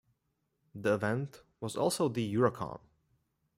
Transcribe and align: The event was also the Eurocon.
The 0.73 0.95
event 0.95 1.43
was 1.59 1.75
also 1.75 2.09
the 2.09 2.27
Eurocon. 2.33 2.79